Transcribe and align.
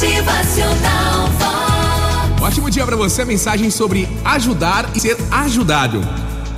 Motivacional 0.00 1.26
Vox. 1.38 2.40
Ótimo 2.42 2.70
dia 2.70 2.86
pra 2.86 2.96
você, 2.96 3.22
mensagem 3.22 3.68
sobre 3.68 4.08
ajudar 4.24 4.88
e 4.94 5.00
ser 5.00 5.14
ajudado. 5.30 6.00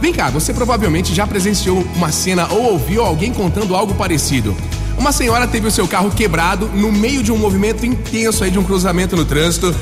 Vem 0.00 0.12
cá, 0.12 0.30
você 0.30 0.54
provavelmente 0.54 1.12
já 1.12 1.26
presenciou 1.26 1.84
uma 1.96 2.12
cena 2.12 2.46
ou 2.52 2.74
ouviu 2.74 3.02
alguém 3.02 3.32
contando 3.32 3.74
algo 3.74 3.96
parecido. 3.96 4.56
Uma 4.96 5.10
senhora 5.10 5.48
teve 5.48 5.66
o 5.66 5.72
seu 5.72 5.88
carro 5.88 6.12
quebrado 6.12 6.68
no 6.68 6.92
meio 6.92 7.20
de 7.20 7.32
um 7.32 7.36
movimento 7.36 7.84
intenso 7.84 8.44
aí 8.44 8.50
de 8.52 8.60
um 8.60 8.62
cruzamento 8.62 9.16
no 9.16 9.24
trânsito. 9.24 9.74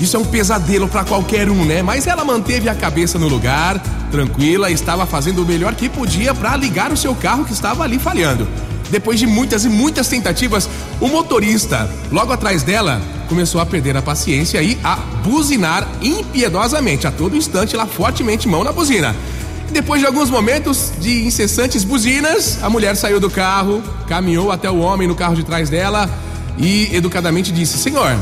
Isso 0.00 0.16
é 0.16 0.20
um 0.20 0.24
pesadelo 0.24 0.86
pra 0.86 1.02
qualquer 1.02 1.50
um, 1.50 1.64
né? 1.64 1.82
Mas 1.82 2.06
ela 2.06 2.24
manteve 2.24 2.68
a 2.68 2.76
cabeça 2.76 3.18
no 3.18 3.26
lugar, 3.26 3.82
tranquila, 4.12 4.70
estava 4.70 5.04
fazendo 5.04 5.42
o 5.42 5.44
melhor 5.44 5.74
que 5.74 5.88
podia 5.88 6.32
pra 6.32 6.56
ligar 6.56 6.92
o 6.92 6.96
seu 6.96 7.16
carro 7.16 7.44
que 7.44 7.52
estava 7.52 7.82
ali 7.82 7.98
falhando. 7.98 8.46
Depois 8.90 9.20
de 9.20 9.26
muitas 9.26 9.64
e 9.64 9.68
muitas 9.68 10.08
tentativas, 10.08 10.68
o 11.00 11.06
motorista, 11.06 11.88
logo 12.10 12.32
atrás 12.32 12.62
dela, 12.62 13.00
começou 13.28 13.60
a 13.60 13.66
perder 13.66 13.96
a 13.96 14.02
paciência 14.02 14.60
e 14.60 14.76
a 14.82 14.96
buzinar 15.24 15.86
impiedosamente, 16.02 17.06
a 17.06 17.12
todo 17.12 17.36
instante, 17.36 17.76
lá 17.76 17.86
fortemente 17.86 18.48
mão 18.48 18.64
na 18.64 18.72
buzina. 18.72 19.14
Depois 19.70 20.00
de 20.00 20.06
alguns 20.06 20.28
momentos 20.28 20.90
de 20.98 21.24
incessantes 21.24 21.84
buzinas, 21.84 22.58
a 22.60 22.68
mulher 22.68 22.96
saiu 22.96 23.20
do 23.20 23.30
carro, 23.30 23.80
caminhou 24.08 24.50
até 24.50 24.68
o 24.68 24.78
homem 24.78 25.06
no 25.06 25.14
carro 25.14 25.36
de 25.36 25.44
trás 25.44 25.70
dela 25.70 26.10
e 26.58 26.88
educadamente 26.92 27.52
disse: 27.52 27.78
Senhor, 27.78 28.18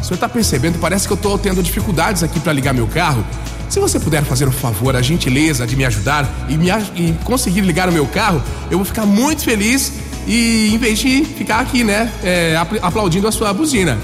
o 0.00 0.04
senhor 0.04 0.16
está 0.16 0.28
percebendo? 0.28 0.80
Parece 0.80 1.06
que 1.06 1.12
eu 1.12 1.16
estou 1.16 1.38
tendo 1.38 1.62
dificuldades 1.62 2.24
aqui 2.24 2.40
para 2.40 2.52
ligar 2.52 2.74
meu 2.74 2.88
carro. 2.88 3.24
Se 3.68 3.78
você 3.78 4.00
puder 4.00 4.24
fazer 4.24 4.48
o 4.48 4.50
favor, 4.50 4.96
a 4.96 5.02
gentileza 5.02 5.66
de 5.66 5.76
me 5.76 5.84
ajudar 5.84 6.28
e, 6.48 6.56
me, 6.56 6.68
e 6.96 7.14
conseguir 7.22 7.60
ligar 7.60 7.88
o 7.88 7.92
meu 7.92 8.06
carro, 8.06 8.42
eu 8.70 8.78
vou 8.78 8.84
ficar 8.84 9.06
muito 9.06 9.44
feliz 9.44 9.92
e 10.28 10.70
em 10.74 10.78
vez 10.78 10.98
de 10.98 11.24
ficar 11.24 11.58
aqui, 11.60 11.82
né, 11.82 12.12
é, 12.22 12.54
apl- 12.56 12.78
aplaudindo 12.82 13.26
a 13.26 13.32
sua 13.32 13.52
buzina. 13.52 13.98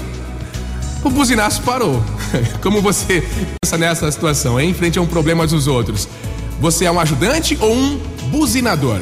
O 1.03 1.09
buzinaço 1.09 1.61
parou. 1.61 2.03
Como 2.61 2.81
você 2.81 3.23
pensa 3.61 3.77
nessa 3.77 4.11
situação, 4.11 4.59
hein? 4.59 4.71
Em 4.71 4.73
frente 4.73 4.97
a 4.97 5.01
um 5.01 5.05
problema 5.05 5.45
dos 5.45 5.67
outros? 5.67 6.07
Você 6.59 6.85
é 6.85 6.91
um 6.91 6.99
ajudante 6.99 7.55
ou 7.61 7.71
um 7.73 7.99
buzinador? 8.31 8.99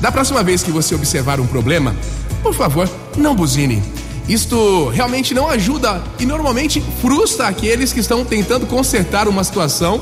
Da 0.00 0.10
próxima 0.10 0.42
vez 0.42 0.62
que 0.62 0.70
você 0.70 0.94
observar 0.94 1.38
um 1.38 1.46
problema, 1.46 1.94
por 2.42 2.54
favor, 2.54 2.88
não 3.16 3.34
buzine. 3.34 3.82
Isto 4.26 4.88
realmente 4.88 5.34
não 5.34 5.48
ajuda 5.50 6.02
e 6.18 6.24
normalmente 6.24 6.82
frustra 7.02 7.48
aqueles 7.48 7.92
que 7.92 8.00
estão 8.00 8.24
tentando 8.24 8.66
consertar 8.66 9.28
uma 9.28 9.44
situação. 9.44 10.00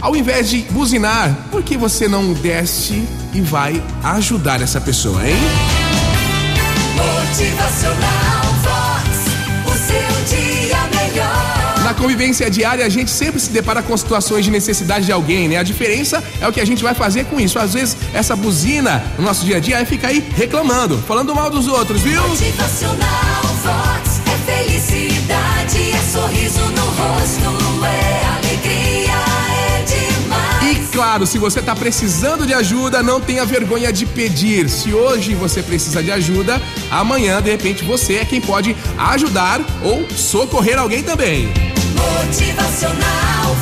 Ao 0.00 0.14
invés 0.14 0.48
de 0.48 0.58
buzinar, 0.70 1.48
por 1.50 1.62
que 1.62 1.76
você 1.76 2.06
não 2.06 2.32
desce 2.34 3.02
e 3.34 3.40
vai 3.40 3.82
ajudar 4.04 4.60
essa 4.62 4.80
pessoa, 4.80 5.26
hein? 5.28 5.36
Motivacional 6.98 8.42
Vox. 8.64 9.08
O 9.66 9.74
seu 9.86 10.36
dia 10.36 10.78
melhor. 10.94 11.84
Na 11.84 11.94
convivência 11.94 12.50
diária, 12.50 12.84
a 12.84 12.88
gente 12.88 13.10
sempre 13.10 13.40
se 13.40 13.50
depara 13.50 13.82
com 13.82 13.96
situações 13.96 14.44
de 14.44 14.50
necessidade 14.50 15.06
de 15.06 15.12
alguém, 15.12 15.48
né? 15.48 15.56
A 15.56 15.62
diferença 15.62 16.22
é 16.40 16.46
o 16.46 16.52
que 16.52 16.60
a 16.60 16.66
gente 16.66 16.82
vai 16.82 16.94
fazer 16.94 17.24
com 17.24 17.40
isso. 17.40 17.58
Às 17.58 17.74
vezes, 17.74 17.96
essa 18.12 18.36
buzina 18.36 19.02
no 19.16 19.24
nosso 19.24 19.44
dia 19.44 19.56
a 19.56 19.60
dia 19.60 19.78
é 19.78 19.84
ficar 19.84 20.08
aí 20.08 20.22
reclamando, 20.36 20.98
falando 20.98 21.34
mal 21.34 21.48
dos 21.48 21.66
outros, 21.66 22.02
viu? 22.02 22.20
Motivacional 22.28 23.42
Vox. 23.62 24.20
É 24.26 24.36
felicidade, 24.52 25.57
se 31.26 31.38
você 31.38 31.60
tá 31.62 31.74
precisando 31.74 32.46
de 32.46 32.54
ajuda, 32.54 33.02
não 33.02 33.20
tenha 33.20 33.44
vergonha 33.44 33.92
de 33.92 34.06
pedir. 34.06 34.68
Se 34.68 34.92
hoje 34.92 35.34
você 35.34 35.62
precisa 35.62 36.02
de 36.02 36.10
ajuda, 36.10 36.60
amanhã, 36.90 37.40
de 37.40 37.50
repente, 37.50 37.84
você 37.84 38.16
é 38.16 38.24
quem 38.24 38.40
pode 38.40 38.76
ajudar 38.96 39.60
ou 39.82 40.08
socorrer 40.10 40.78
alguém 40.78 41.02
também. 41.02 41.48
Motivacional 41.94 43.56